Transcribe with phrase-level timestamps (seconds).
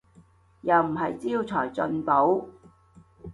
[0.61, 2.47] 又唔係招財進寶